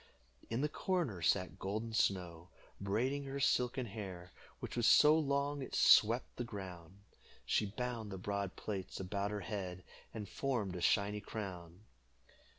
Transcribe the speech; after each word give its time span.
In 0.49 0.61
the 0.61 0.67
corner 0.67 1.21
sat 1.21 1.59
Golden 1.59 1.93
Snow, 1.93 2.49
braiding 2.79 3.25
her 3.25 3.39
silken 3.39 3.85
hair, 3.85 4.31
which 4.59 4.75
was 4.75 4.87
so 4.87 5.15
long 5.15 5.61
it 5.61 5.75
swept 5.75 6.37
the 6.37 6.43
ground. 6.43 7.01
She 7.45 7.67
bound 7.67 8.11
the 8.11 8.17
broad 8.17 8.55
plaits 8.55 8.99
about 8.99 9.29
her 9.29 9.41
head, 9.41 9.83
and 10.11 10.27
formed 10.27 10.75
a 10.75 10.81
shiny 10.81 11.19
crown. 11.21 11.81